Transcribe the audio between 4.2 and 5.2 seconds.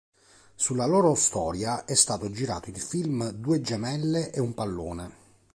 e un pallone.